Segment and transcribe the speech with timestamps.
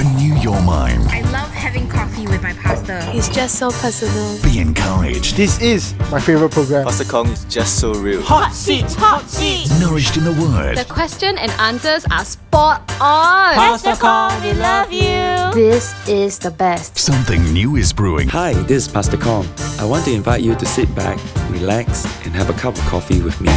[0.00, 1.02] Renew your mind.
[1.10, 3.02] I love having coffee with my pastor.
[3.10, 4.42] He's just so personal.
[4.42, 5.36] Be encouraged.
[5.36, 6.86] This is my favorite program.
[6.86, 8.22] Pastor Kong is just so real.
[8.22, 9.78] Hot seats, hot seats.
[9.78, 10.78] Nourished in the Word.
[10.78, 13.52] The question and answers are spot on.
[13.56, 15.52] Pastor Kong, we love you.
[15.52, 16.96] This is the best.
[16.96, 18.26] Something new is brewing.
[18.28, 19.46] Hi, this is Pastor Kong.
[19.78, 21.18] I want to invite you to sit back,
[21.50, 23.52] relax, and have a cup of coffee with me.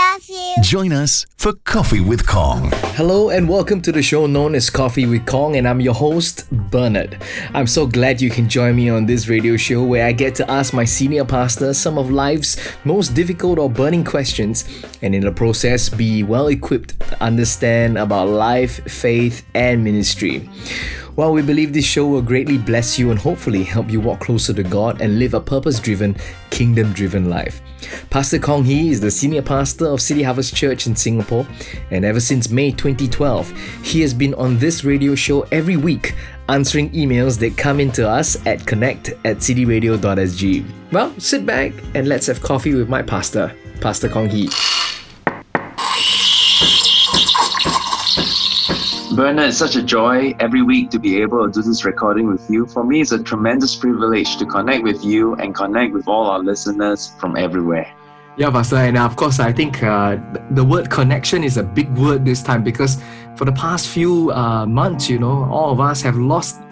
[0.00, 0.62] Pastor Kong, we love you.
[0.62, 2.70] Join us for Coffee with Kong.
[2.96, 6.50] Hello and welcome to the show known as Coffee with Kong, and I'm your host,
[6.70, 7.22] Bernard.
[7.54, 10.50] I'm so glad you can join me on this radio show where I get to
[10.50, 14.64] ask my senior pastor some of life's most difficult or burning questions,
[15.02, 20.48] and in the process, be well equipped to understand about life, faith, and ministry.
[21.20, 24.54] Well, we believe this show will greatly bless you and hopefully help you walk closer
[24.54, 26.16] to God and live a purpose driven,
[26.48, 27.60] kingdom driven life.
[28.08, 31.46] Pastor Kong Hee is the senior pastor of City Harvest Church in Singapore,
[31.90, 33.50] and ever since May 2012,
[33.82, 36.14] he has been on this radio show every week
[36.48, 40.64] answering emails that come into us at connect at cityradio.sg.
[40.90, 44.48] Well, sit back and let's have coffee with my pastor, Pastor Kong Hee.
[49.20, 52.48] Bernard, it's such a joy every week to be able to do this recording with
[52.48, 52.64] you.
[52.64, 56.38] For me, it's a tremendous privilege to connect with you and connect with all our
[56.38, 57.92] listeners from everywhere.
[58.38, 60.16] Yeah, Pastor, and of course, I think uh,
[60.52, 62.96] the word connection is a big word this time because
[63.36, 66.62] for the past few uh, months, you know, all of us have lost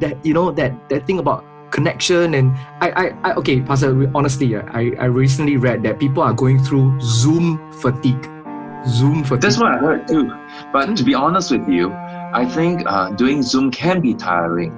[0.00, 2.32] that, you know, that that thing about connection.
[2.32, 6.64] And I, I, I okay, Pastor, honestly, I, I recently read that people are going
[6.64, 8.37] through Zoom fatigue.
[8.86, 9.42] Zoom fatigue.
[9.42, 10.32] That's what I heard too.
[10.72, 14.72] But to be honest with you, I think uh, doing Zoom can be tiring.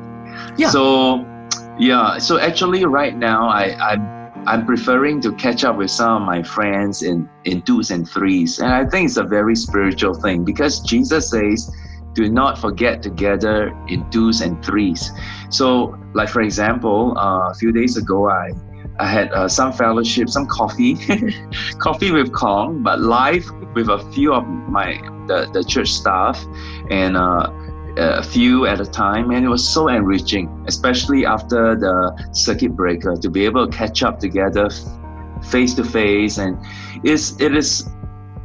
[0.56, 0.70] Yeah.
[0.70, 1.24] So,
[1.78, 2.18] yeah.
[2.18, 6.42] So actually, right now, I, I'm I'm preferring to catch up with some of my
[6.42, 10.80] friends in in twos and threes, and I think it's a very spiritual thing because
[10.80, 11.70] Jesus says,
[12.14, 15.10] "Do not forget to gather in twos and threes."
[15.50, 18.52] So, like for example, uh, a few days ago, I
[18.98, 20.96] I had uh, some fellowship, some coffee,
[21.78, 26.44] coffee with Kong, but live with a few of my the, the church staff
[26.90, 27.50] and uh,
[27.96, 33.16] a few at a time, and it was so enriching, especially after the circuit breaker,
[33.16, 34.68] to be able to catch up together,
[35.50, 36.58] face to face, and
[37.04, 37.88] it's it is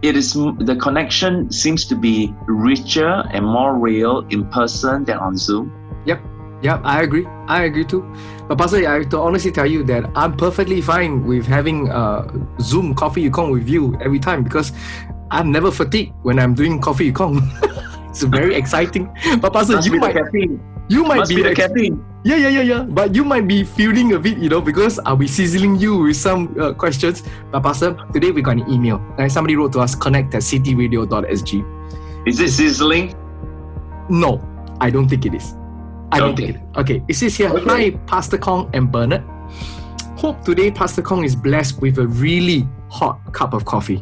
[0.02, 5.38] it is the connection seems to be richer and more real in person than on
[5.38, 5.72] Zoom.
[6.06, 6.22] Yep.
[6.62, 7.26] Yep, I agree.
[7.48, 8.02] I agree too.
[8.48, 12.32] But Pastor, I have to honestly tell you that I'm perfectly fine with having uh,
[12.60, 14.72] Zoom coffee Kong with you every time because
[15.36, 17.44] I'm never fatigued when I'm doing coffee Kong.
[18.10, 19.12] it's very exciting.
[19.42, 20.64] But Pastor, you might caffeine.
[20.88, 22.00] you might Must be the ex- caffeine.
[22.24, 22.84] Yeah, yeah, yeah, yeah.
[22.84, 26.16] But you might be feeling a bit, you know, because I'll be sizzling you with
[26.16, 27.22] some uh, questions.
[27.52, 29.04] But Pastor, today we got an email.
[29.20, 32.28] And somebody wrote to us, connect at cityradio.sg.
[32.28, 33.14] Is it sizzling?
[34.10, 34.40] No,
[34.80, 35.54] I don't think it is.
[36.14, 36.62] I don't think it is.
[36.78, 37.66] Okay, it says here, Okay.
[37.66, 39.24] Hi, Pastor Kong and Bernard.
[40.16, 44.02] Hope today Pastor Kong is blessed with a really hot cup of coffee.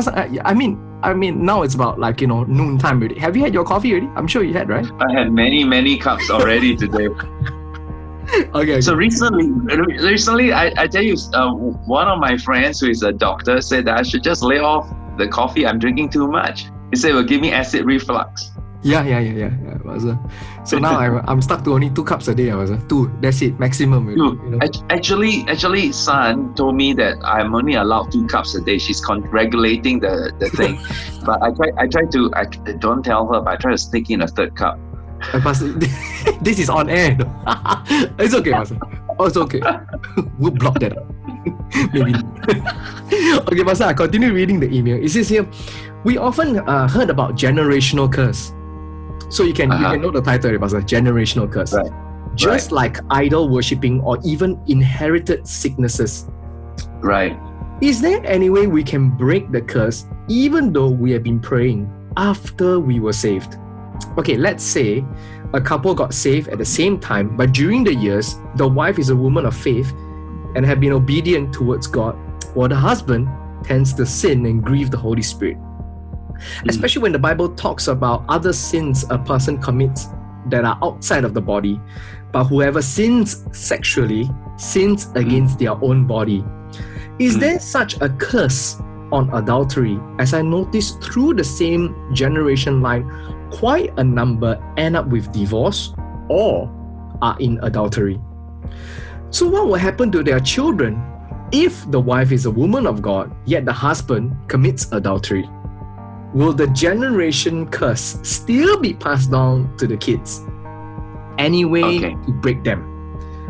[0.00, 3.18] So, I, I mean, I mean, now it's about like, you know, noon time already.
[3.18, 4.08] Have you had your coffee already?
[4.16, 4.86] I'm sure you had, right?
[5.00, 7.08] I had many, many cups already today.
[8.54, 8.80] Okay.
[8.80, 13.12] So recently, recently, I, I tell you, uh, one of my friends who is a
[13.12, 15.66] doctor said that I should just lay off the coffee.
[15.66, 16.66] I'm drinking too much.
[16.90, 18.52] He said it will give me acid reflux.
[18.82, 19.52] Yeah, yeah, yeah, yeah.
[19.60, 20.16] yeah.
[20.64, 22.50] So now I'm, I'm stuck to only two cups a day.
[22.50, 23.12] I uh, two.
[23.20, 24.08] That's it, maximum.
[24.08, 24.58] You know, Dude, you know.
[24.88, 28.78] actually, actually, son told me that I'm only allowed two cups a day.
[28.78, 30.80] She's con- regulating the, the thing,
[31.26, 32.44] but I try I try to I
[32.80, 34.78] don't tell her, but I try to sneak in a third cup.
[35.20, 35.72] Pastor,
[36.40, 37.18] this is on air.
[38.18, 38.78] it's okay, Pastor.
[39.18, 39.60] Oh, it's okay.
[40.38, 41.12] we'll block that out.
[41.92, 42.14] Maybe.
[43.44, 44.96] okay, Pastor, I continue reading the email.
[44.96, 45.46] It says here,
[46.04, 48.54] we often uh, heard about generational curse.
[49.30, 49.92] So you can you Uh-huh.
[49.92, 51.72] can know the title, It was a generational curse.
[51.72, 51.90] Right.
[52.36, 56.28] Just like idol worshipping or even inherited sicknesses.
[57.00, 57.38] Right.
[57.80, 61.88] Is there any way we can break the curse even though we have been praying
[62.16, 63.56] after we were saved?
[64.18, 65.04] Okay, let's say
[65.54, 69.10] a couple got saved at the same time, but during the years, the wife is
[69.10, 69.92] a woman of faith
[70.54, 72.14] and have been obedient towards God,
[72.54, 73.28] while the husband
[73.62, 75.58] tends to sin and grieve the Holy Spirit.
[76.68, 80.08] Especially when the Bible talks about other sins a person commits
[80.48, 81.80] that are outside of the body,
[82.32, 86.44] but whoever sins sexually sins against their own body.
[87.18, 87.40] Is Mm.
[87.40, 88.80] there such a curse
[89.12, 89.98] on adultery?
[90.18, 93.10] As I noticed through the same generation line,
[93.50, 95.92] quite a number end up with divorce
[96.28, 96.70] or
[97.20, 98.18] are in adultery.
[99.30, 101.02] So, what will happen to their children
[101.52, 105.48] if the wife is a woman of God, yet the husband commits adultery?
[106.34, 110.42] Will the generation curse still be passed down to the kids?
[111.38, 112.16] Any way Okay.
[112.26, 112.86] to break them?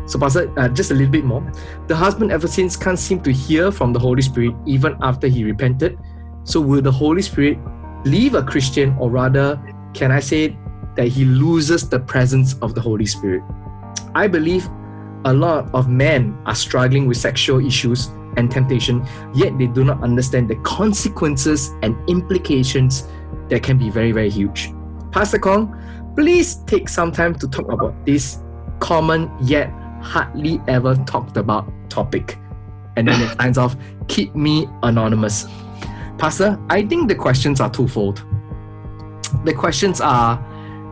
[0.07, 1.43] So, Pastor, uh, just a little bit more.
[1.87, 5.45] The husband ever since can't seem to hear from the Holy Spirit even after he
[5.45, 5.99] repented.
[6.45, 7.59] So, will the Holy Spirit
[8.05, 9.61] leave a Christian, or rather,
[9.95, 10.57] can I say
[10.97, 13.43] that he loses the presence of the Holy Spirit?
[14.15, 14.69] I believe
[15.25, 20.03] a lot of men are struggling with sexual issues and temptation, yet they do not
[20.03, 23.09] understand the consequences and implications
[23.49, 24.73] that can be very, very huge.
[25.11, 25.77] Pastor Kong,
[26.17, 28.41] please take some time to talk about this
[28.79, 32.39] common yet hardly ever talked about topic.
[32.97, 33.77] And then it signs off,
[34.09, 35.47] keep me anonymous.
[36.19, 38.25] Pastor, I think the questions are twofold.
[39.45, 40.45] The questions are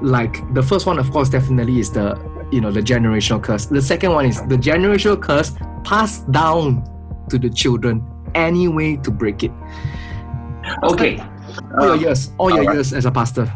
[0.02, 2.16] like the first one, of course, definitely is the
[2.50, 3.66] you know the generational curse.
[3.66, 5.52] The second one is the generational curse
[5.84, 6.84] passed down
[7.28, 8.02] to the children.
[8.34, 9.52] Any way to break it?
[10.82, 11.18] Okay.
[11.78, 12.76] All your Um, years, all your alright.
[12.76, 13.50] years as a pastor.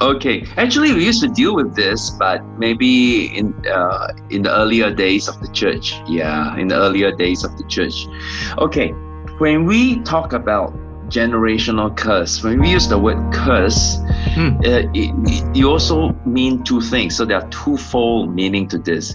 [0.00, 4.90] Okay, actually, we used to deal with this, but maybe in uh, in the earlier
[4.92, 6.00] days of the church.
[6.08, 8.08] Yeah, in the earlier days of the church.
[8.58, 8.88] Okay,
[9.38, 10.72] when we talk about
[11.08, 13.98] generational curse, when we use the word curse,
[14.34, 14.56] Hmm.
[14.64, 17.14] uh, it, it- you also mean two things.
[17.14, 19.14] So there are twofold meaning to this.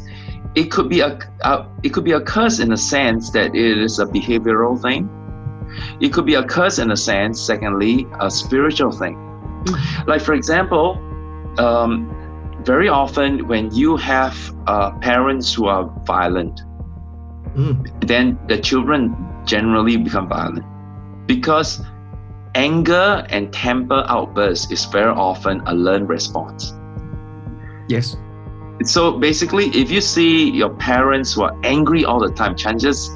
[0.57, 1.12] It could be a,
[1.42, 5.01] a it could be a curse in the sense that it is a behavioral thing.
[6.01, 7.39] It could be a curse in a sense.
[7.51, 9.15] Secondly, a spiritual thing.
[10.07, 10.98] Like for example,
[11.59, 11.92] um,
[12.65, 16.62] very often when you have uh, parents who are violent,
[17.57, 17.89] Mm.
[18.06, 19.15] then the children
[19.45, 20.65] generally become violent
[21.25, 21.81] because
[22.54, 26.74] anger and temper outbursts is very often a learned response.
[27.88, 28.15] Yes.
[28.83, 33.09] So basically, if you see your parents who are angry all the time, chances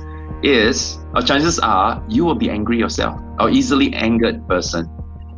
[0.44, 4.90] is or chances are you will be angry yourself or easily angered person.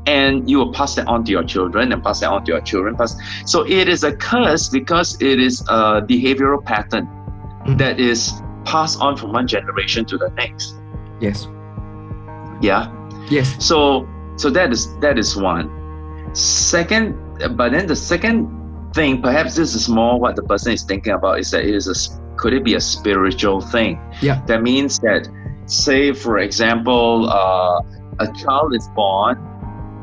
[0.06, 2.62] And you will pass that on to your children and pass that on to your
[2.62, 2.96] children.
[2.96, 3.16] Pass.
[3.46, 7.08] So it is a curse because it is a behavioral pattern
[7.66, 7.78] Mhm.
[7.78, 8.34] that is
[8.66, 10.76] passed on from one generation to the next.
[11.22, 11.48] Yes.
[12.62, 12.88] Yeah.
[13.30, 13.56] Yes.
[13.60, 15.70] So so that is that is one.
[16.34, 17.16] Second,
[17.56, 18.50] but then the second
[18.94, 21.88] thing, perhaps this is more what the person is thinking about, is that it is
[21.88, 21.96] a
[22.36, 24.00] could it be a spiritual thing?
[24.22, 24.42] Yeah.
[24.48, 25.28] That means that,
[25.66, 27.82] say for example, uh,
[28.20, 29.38] a child is born,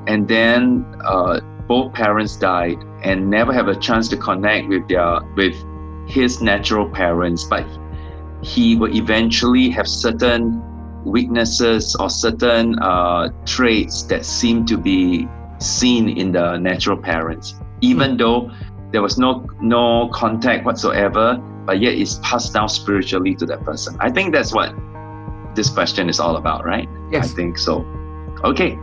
[0.06, 5.20] and then uh, both parents died and never have a chance to connect with their
[5.36, 5.54] with
[6.08, 7.66] his natural parents, but
[8.42, 10.62] he will eventually have certain
[11.04, 15.28] weaknesses or certain uh, traits that seem to be
[15.58, 18.50] seen in the natural parents, even though
[18.92, 23.96] there was no no contact whatsoever, but yet it's passed down spiritually to that person.
[24.00, 24.74] I think that's what
[25.54, 26.88] this question is all about, right?
[27.10, 27.32] Yes.
[27.32, 27.84] I think so.
[28.44, 28.78] Okay,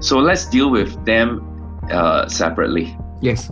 [0.00, 1.46] so let's deal with them
[1.90, 3.50] uh, separately Yes.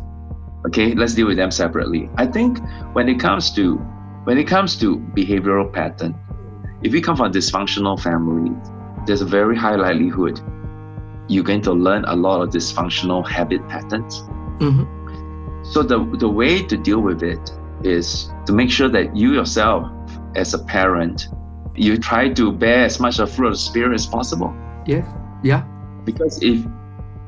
[0.67, 2.59] okay let's deal with them separately i think
[2.95, 3.77] when it comes to
[4.25, 6.15] when it comes to behavioral pattern
[6.83, 8.51] if you come from a dysfunctional family
[9.07, 10.41] there's a very high likelihood
[11.29, 14.21] you're going to learn a lot of dysfunctional habit patterns
[14.59, 14.85] hmm
[15.71, 17.51] so the the way to deal with it
[17.85, 19.89] is to make sure that you yourself
[20.37, 21.29] as a parent
[21.75, 24.53] you try to bear as much of fruit of the spirit as possible
[24.87, 25.05] Yeah,
[25.45, 25.63] Yeah.
[26.05, 26.65] because if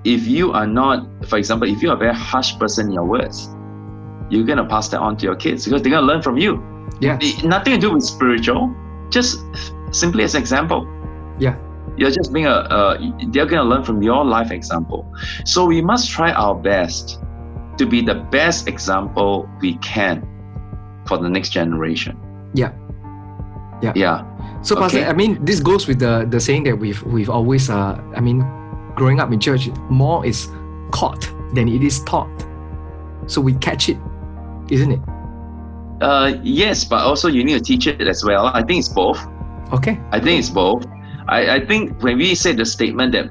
[0.04, 3.49] if you are not for example if you're a very harsh person in your words
[4.30, 6.37] you're going to pass that on to your kids because they're going to learn from
[6.38, 6.52] you
[7.00, 7.18] Yeah.
[7.44, 8.75] Nothing to do with spiritual
[9.11, 9.38] just
[9.92, 10.87] simply as an example
[11.38, 11.56] Yeah.
[11.97, 12.99] you're just being a uh,
[13.32, 15.06] they're going to learn from your life example
[15.44, 17.20] so we must try our best
[17.80, 20.20] to be the best example we can
[21.08, 22.14] for the next generation
[22.54, 22.72] Yeah.
[23.82, 23.92] Yeah.
[23.96, 24.16] yeah
[24.62, 25.08] So, Pastor, Okay.
[25.08, 28.44] I mean, this goes with the the saying that we've we've always, uh, I mean,
[28.92, 30.49] growing up in church, more is
[30.92, 31.22] caught
[31.56, 32.28] than it is taught.
[33.26, 33.96] So we catch it,
[34.68, 35.02] isn't it?
[36.00, 39.20] uh, yes but also you need to teach it as well i think it's both
[39.72, 40.00] Okay.
[40.10, 40.84] I think it's both.
[41.28, 43.30] I, I think when we say the statement that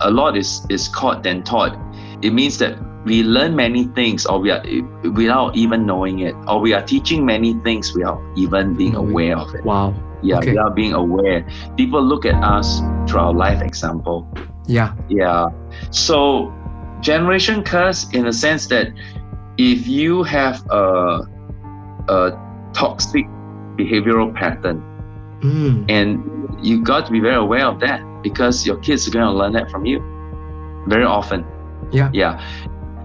[0.00, 1.76] a lot is, is caught than taught,
[2.22, 4.62] it means that we learn many things or we are
[5.14, 9.54] without even knowing it, or we are teaching many things without even being aware of
[9.54, 9.64] it.
[9.64, 9.94] Wow.
[10.22, 10.50] Yeah, Okay.
[10.50, 11.46] without being aware.
[11.76, 14.28] People look at us through our life example.
[14.66, 14.92] Yeah.
[15.08, 15.46] Yeah.
[15.90, 16.52] So
[17.00, 18.88] generation curse in the sense that
[19.56, 21.20] if you have a
[22.08, 22.32] a
[22.74, 23.26] toxic
[23.76, 24.82] behavioral pattern
[25.42, 25.86] Mm.
[25.88, 26.20] and
[26.60, 29.52] you got to be very aware of that because your kids are going to learn
[29.54, 29.98] that from you
[30.86, 31.46] very often.
[31.92, 32.10] Yeah.
[32.12, 32.36] Yeah.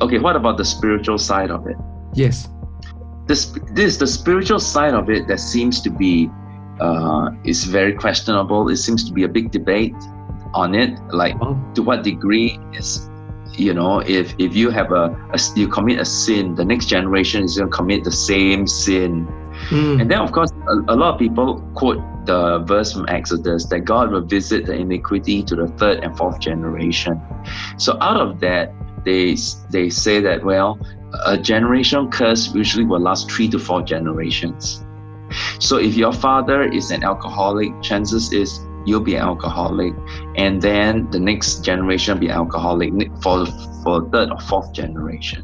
[0.02, 1.78] Okay, what about the spiritual side of it?
[2.14, 2.50] Yes.
[3.28, 6.30] This this is the spiritual side of it that seems to be
[6.80, 8.70] uh, is very questionable.
[8.70, 9.96] It seems to be a big debate
[10.54, 11.58] on it, like Wow.
[11.76, 13.10] to what degree is
[13.58, 17.44] you know if if you have a, a you commit a sin the next generation
[17.44, 19.28] is going to commit the same sin
[19.70, 20.02] Mm.
[20.02, 23.86] and then of course a, a lot of people quote the verse from exodus that
[23.86, 27.22] god will visit the iniquity to the third and fourth generation
[27.78, 28.74] so out of that
[29.06, 29.38] they
[29.72, 30.80] they say that well
[31.26, 34.84] a generation curse usually will last three to four generations.
[35.60, 39.94] So if your father is an alcoholic chances is you'll be an alcoholic.
[40.36, 43.46] And then the next generation be alcoholic for
[43.84, 45.44] for third or fourth generation.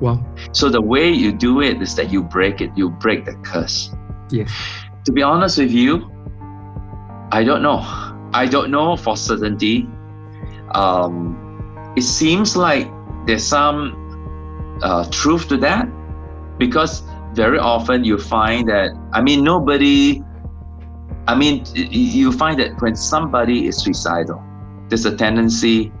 [0.00, 0.18] Wow.
[0.50, 3.94] so the way you do it is that you break it you break the curse.
[4.30, 4.50] Yes.
[5.04, 6.10] to be honest with you
[7.30, 7.80] i don't know.
[8.34, 9.86] I don't know for certainty
[10.74, 11.41] um
[11.96, 12.90] it seems like
[13.26, 15.88] there's some uh, truth to that
[16.58, 20.22] because very often you find that i mean nobody
[21.28, 24.42] i mean you find that when somebody is suicidal
[24.88, 25.92] there's a tendency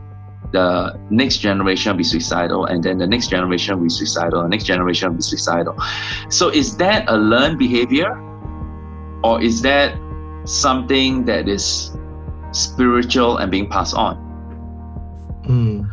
[0.52, 4.48] the next generation will be suicidal and then the next generation will be suicidal the
[4.48, 5.74] next generation will be suicidal.
[6.28, 8.20] So is that a learned behavior
[9.24, 9.98] or is that
[10.44, 11.96] something that is
[12.52, 14.31] spiritual and being passed on
[15.44, 15.88] Mm.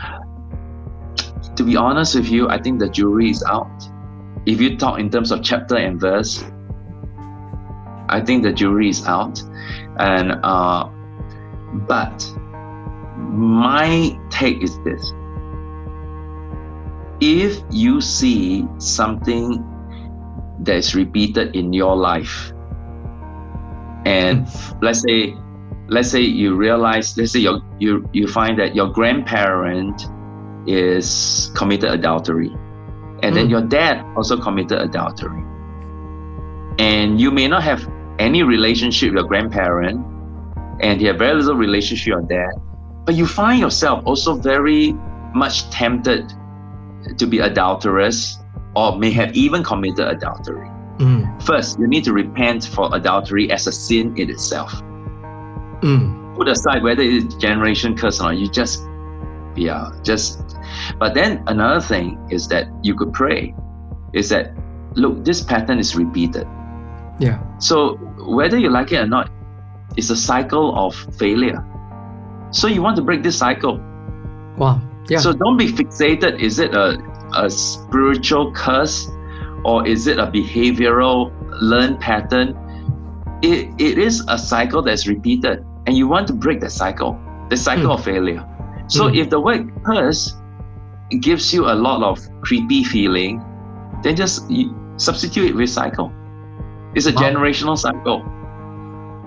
[1.56, 3.89] to be honest with you, I think the jury is out.
[4.46, 6.44] If you talk in terms of chapter and verse,
[8.08, 9.41] I think the jury is out.
[9.98, 10.89] And uh,
[11.88, 12.34] but
[13.18, 15.13] my take is this:
[17.20, 19.63] if you see something
[20.62, 22.51] that is repeated in your life,
[24.06, 24.48] and
[24.82, 25.36] let's say,
[25.89, 30.08] let's say you realize, let's say you you you find that your grandparent
[30.67, 32.51] is committed adultery
[33.24, 33.50] and then Mm.
[33.50, 35.43] your dad also committed adultery
[36.79, 37.88] and you may not have
[38.19, 40.05] any relationship with your grandparent
[40.81, 42.51] and you have very little relationship with your dad
[43.05, 44.93] but you find yourself also very
[45.34, 46.31] much tempted
[47.17, 48.38] to be adulterous
[48.75, 50.67] or may have even committed adultery
[51.00, 51.41] Mm.
[51.41, 54.81] first you need to repent for adultery as a sin in itself
[55.81, 56.19] Mm.
[56.39, 58.81] put aside whether it is generation curse or not, you just,
[59.55, 60.57] yeah, just.
[60.98, 63.53] But then another thing is that you could pray,
[64.13, 64.53] is that,
[64.93, 66.48] look, this pattern is repeated.
[67.19, 67.43] Yeah.
[67.59, 69.29] So whether you like it or not,
[69.98, 71.62] it's a cycle of failure.
[72.51, 73.77] So you want to break this cycle.
[74.57, 74.81] Wow.
[75.09, 75.19] Yeah.
[75.19, 76.39] So don't be fixated.
[76.39, 76.98] Is it a,
[77.36, 79.09] a spiritual curse
[79.65, 82.55] or is it a behavioral learned pattern?
[83.41, 87.17] It, it is a cycle that's repeated and you want to break the cycle,
[87.50, 87.98] the cycle Mm.
[87.98, 88.46] of failure.
[88.88, 89.17] So Mm.
[89.17, 90.38] if the word curse
[91.19, 93.41] gives you a lot of creepy feeling,
[94.03, 96.12] then just you substitute it with cycle.
[96.93, 97.22] It's a Wow.
[97.25, 98.22] generational cycle.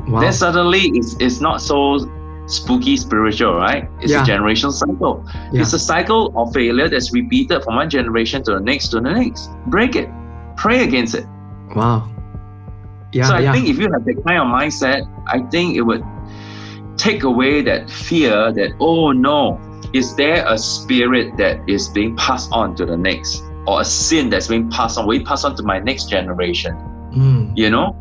[0.07, 0.21] wow.
[0.21, 2.07] Then suddenly it's, it's not so
[2.47, 3.88] spooky spiritual, right?
[4.00, 4.23] It's Yeah.
[4.23, 5.25] a generational cycle.
[5.52, 5.62] Yeah.
[5.62, 9.11] It's a cycle of failure that's repeated from one generation to the next to the
[9.11, 9.50] next.
[9.66, 10.09] Break it.
[10.57, 11.26] Pray against it.
[11.75, 12.07] wow.
[13.12, 13.26] Yeah.
[13.28, 13.52] so I yeah.
[13.52, 16.02] think if you have that kind of mindset, I think it would
[16.97, 19.61] take away that fear that, oh no,
[19.93, 23.43] is there a spirit that is being passed on to the next?
[23.67, 25.07] Or a sin that's being passed on?
[25.07, 26.77] Will it pass on to my next generation?
[27.15, 27.53] Mm.
[27.55, 27.95] you know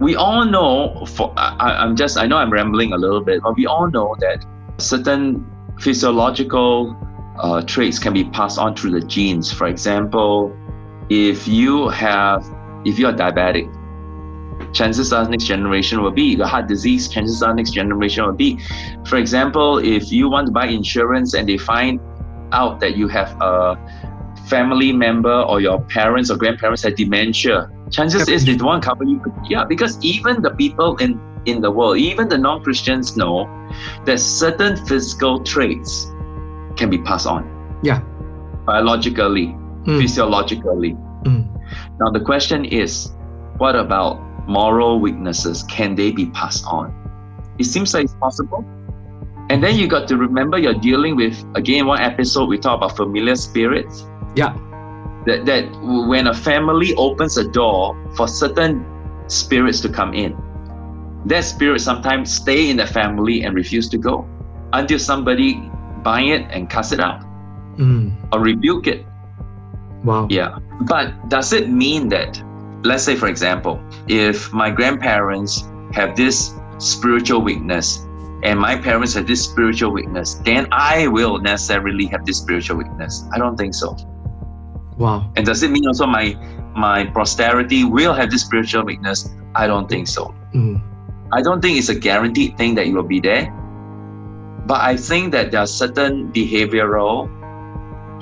[0.00, 3.56] we all know for I, i'm just i know i'm rambling a little bit but
[3.56, 4.44] we all know that
[4.78, 5.46] certain
[5.78, 6.96] physiological
[7.38, 10.52] uh, traits can be passed on through the genes for example
[11.08, 12.44] if you have
[12.84, 13.72] if you're diabetic
[14.72, 18.32] chances are next generation will be you got heart disease chances are next generation will
[18.32, 18.58] be
[19.06, 22.00] for example if you want to buy insurance and they find
[22.52, 23.76] out that you have a
[24.48, 28.88] family member or your parents or grandparents have dementia, chances is they don't want to
[28.88, 29.22] cover you.
[29.44, 33.46] Yeah, because even the people in in the world, even the non-Christians know
[34.06, 36.06] that certain physical traits
[36.76, 37.44] can be passed on
[37.82, 38.00] Yeah.
[38.64, 40.00] biologically, Mm.
[40.00, 40.96] physiologically.
[41.24, 41.44] Mm.
[42.00, 43.12] Now the question is,
[43.58, 45.62] what about moral weaknesses?
[45.64, 46.92] Can they be passed on?
[47.58, 48.64] It seems like it's possible.
[49.50, 52.96] And then you got to remember you're dealing with again one episode we talk about
[52.96, 54.04] familiar spirits
[54.36, 54.52] Yeah.
[55.26, 55.64] that, that
[56.08, 58.84] when a family opens a door for certain
[59.26, 60.36] spirits to come in,
[61.26, 64.26] that spirit sometimes stay in the family and refuse to go
[64.74, 65.54] until somebody
[66.02, 67.24] buy it and cast it out
[67.78, 68.12] Mm.
[68.32, 69.06] or rebuke it.
[70.04, 70.26] Wow.
[70.30, 70.58] Yeah.
[70.82, 72.42] But does it mean that,
[72.84, 78.06] let's say, for example, if my grandparents have this spiritual weakness
[78.44, 83.24] and my parents have this spiritual weakness, then I will necessarily have this spiritual weakness.
[83.32, 83.96] I don't think so.
[84.96, 85.30] Wow.
[85.36, 86.34] And does it mean also my
[86.76, 89.30] my posterity will have this spiritual weakness?
[89.54, 90.34] I don't think so.
[90.54, 90.82] Mm.
[91.32, 93.50] I don't think it's a guaranteed thing that you will be there.
[94.66, 97.26] But I think that there are certain behavioral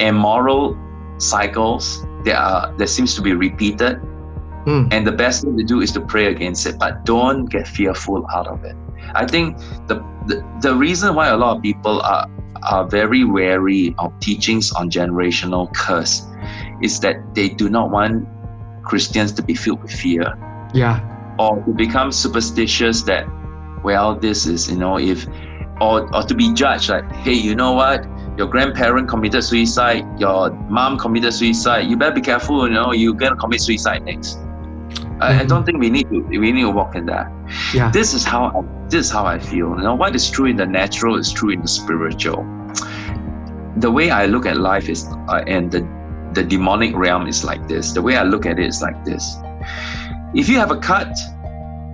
[0.01, 0.77] and moral
[1.19, 4.01] cycles that are that seems to be repeated.
[4.67, 4.93] Mm.
[4.93, 8.27] And the best thing to do is to pray against it, but don't get fearful
[8.35, 8.75] out of it.
[9.15, 9.57] I think
[9.87, 9.97] the,
[10.27, 12.27] the the reason why a lot of people are
[12.65, 16.27] are very wary of teachings on generational curse
[16.83, 18.27] is that they do not want
[18.83, 20.35] Christians to be filled with fear
[20.75, 20.99] Yeah.
[21.39, 23.27] or to become superstitious that
[23.85, 25.27] well this is you know if
[25.81, 28.05] or, or to be judged like hey you know what
[28.39, 33.15] your grandparent committed suicide your mom committed suicide you better be careful you know you're
[33.15, 34.39] gonna commit suicide next
[35.21, 37.27] I, I don't think we need to we need to walk in that
[37.73, 37.91] Yeah.
[37.91, 40.57] this is how I, this is how I feel you know what is true in
[40.57, 42.45] the natural is true in the spiritual
[43.77, 45.87] the way I look at life is uh, and the
[46.33, 49.37] the demonic realm is like this the way I look at it is like this
[50.35, 51.09] if you have a cut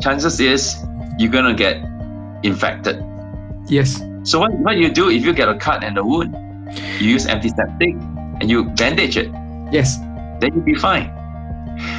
[0.00, 0.76] chances is
[1.18, 1.76] you're gonna get
[2.42, 3.04] infected
[3.68, 4.02] Yes.
[4.24, 6.34] so what, what you do if you get a cut and a wound
[6.98, 7.94] you use antiseptic
[8.40, 9.30] and you bandage it
[9.70, 9.98] Yes.
[10.40, 11.08] then you'll be fine.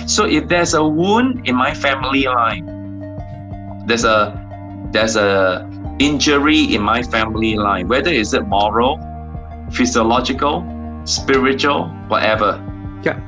[0.05, 2.65] So if there's a wound in my family line,
[3.87, 4.39] there's a
[4.91, 5.67] there's a
[5.99, 8.99] injury in my family line, whether is it moral,
[9.71, 10.63] physiological,
[11.05, 12.61] spiritual, whatever.
[13.03, 13.19] Yeah.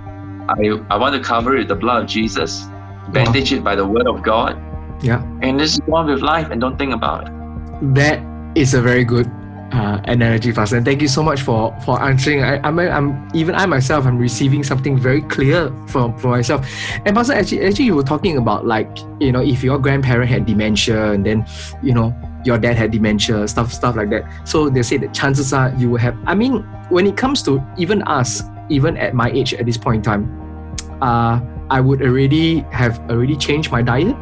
[0.50, 2.66] I I want to cover it with the blood of Jesus,
[3.12, 4.62] bandage it by the word of God,
[5.02, 5.22] Yeah.
[5.42, 7.34] and just go on with life and don't think about it.
[7.96, 8.22] That
[8.56, 9.30] is a very good
[9.76, 10.78] uh, analogy, Pastor.
[10.78, 12.44] And thank you so much for for answering.
[12.44, 16.66] I, I'm, I'm even I myself, I'm receiving something very clear from for myself.
[17.06, 18.90] And Pastor, actually, actually, you were talking about like
[19.20, 21.46] you know if your grandparent had dementia and then
[21.84, 22.16] you know
[22.46, 24.24] your dad had dementia, stuff stuff like that.
[24.48, 26.16] So they say that chances are you will have.
[26.26, 29.98] I mean, when it comes to even us, even at my age at this point
[29.98, 30.24] in time,
[31.02, 34.16] uh, I would already have already changed my diet.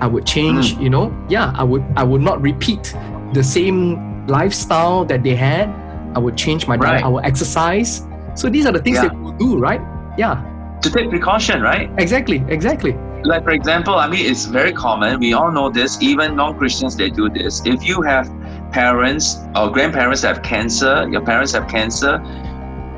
[0.00, 2.96] I would change, you know, yeah, I would I would not repeat
[3.34, 5.68] the same lifestyle that they had.
[6.16, 7.04] I would change my diet, Right.
[7.04, 8.06] I would exercise.
[8.34, 9.08] So these are the things Yeah.
[9.08, 9.80] that we do, right?
[10.18, 10.42] Yeah,
[10.82, 11.90] To take precaution, right?
[11.98, 12.94] exactly, exactly.
[13.30, 17.10] like for example i mean it's very common we all know this even non-christians they
[17.10, 18.24] do this if you have
[18.72, 22.14] parents or grandparents have cancer your parents have cancer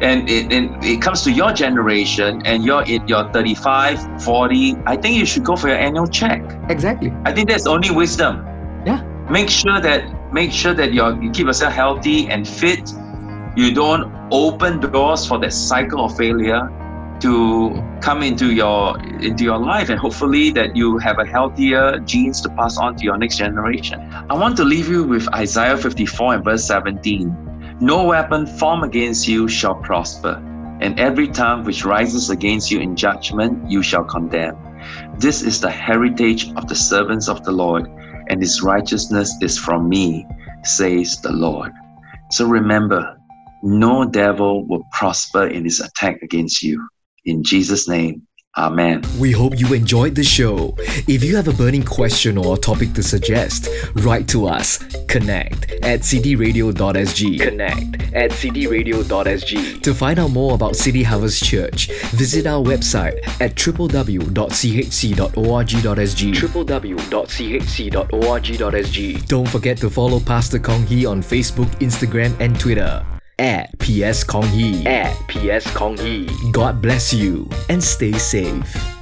[0.08, 4.94] and it, and it comes to your generation and you're in your 35 40 i
[4.96, 7.10] think you should go for your annual check Exactly.
[7.24, 8.34] i think that's only wisdom
[8.86, 9.00] Yeah.
[9.38, 10.00] make sure that
[10.32, 12.92] make sure that you keep yourself healthy and fit.
[13.56, 16.70] You don't open doors for that cycle of failure
[17.20, 22.40] to come into your into your life and hopefully that you have a healthier genes
[22.40, 24.00] to pass on to your next generation.
[24.28, 29.28] I want to leave you with isaiah 54 and verse 17 no weapon formed against
[29.28, 30.42] you shall prosper
[30.80, 34.56] and every tongue which rises against you in judgment you shall condemn.
[35.16, 37.88] This is the heritage of the servants of the lord
[38.32, 40.26] and his righteousness is from me
[40.64, 41.70] says the lord.
[42.30, 43.18] So remember
[43.62, 46.88] no devil will prosper in his attack against you.
[47.26, 49.02] In Jesus' name, Amen.
[49.18, 50.74] We hope you enjoyed the show.
[51.08, 54.76] If you have a burning question or a topic to suggest, write to us.
[55.06, 57.40] Connect at cityradio.sg.
[57.40, 59.82] Connect at cityradio.sg.
[59.82, 64.32] To find out more about City Harvest Church, visit our website at www.chc.org.sg.
[66.34, 67.28] www.chc.org.sg.
[69.28, 73.02] Don't forget to follow Pastor Kong Hee on Facebook, Instagram, and Twitter
[73.42, 74.86] at PS Kong Hee.
[74.86, 76.28] At PS Kong Hee.
[76.52, 79.01] God bless you and stay safe.